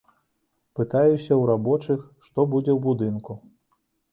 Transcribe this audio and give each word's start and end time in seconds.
Пытаюся 0.77 1.27
ў 1.27 1.37
рабочых, 1.51 1.99
што 2.29 2.39
будзе 2.55 2.71
ў 2.77 2.85
будынку. 2.87 3.37